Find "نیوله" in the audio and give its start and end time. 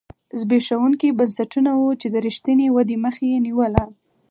3.45-3.83